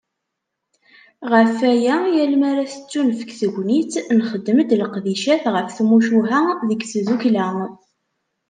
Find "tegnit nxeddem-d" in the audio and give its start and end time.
3.39-4.71